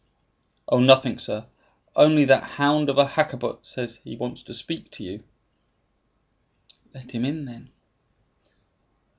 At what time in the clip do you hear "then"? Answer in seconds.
7.45-7.69